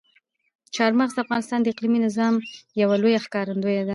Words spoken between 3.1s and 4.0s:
ښکارندوی ده.